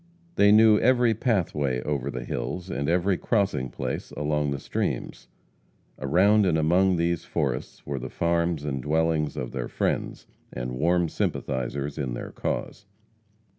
[0.33, 5.27] They knew every pathway over the hills, and every crossing place along the streams.
[5.99, 11.07] Around and among these forests were the farms and dwellings of their friends, and warm
[11.07, 12.87] sympathizers in their cause.